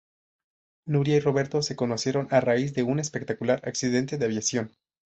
Nuria 0.87 1.15
y 1.15 1.19
Roberto 1.19 1.61
se 1.61 1.75
conocieron 1.75 2.27
a 2.31 2.39
raíz 2.41 2.73
de 2.73 2.81
un 2.81 2.97
espectacular 2.97 3.61
accidente 3.65 4.17
de 4.17 4.25
aviación. 4.25 4.71